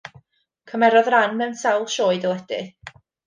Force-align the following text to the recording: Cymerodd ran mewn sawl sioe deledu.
Cymerodd 0.71 1.09
ran 1.15 1.37
mewn 1.41 1.53
sawl 1.61 1.85
sioe 1.97 2.17
deledu. 2.27 2.65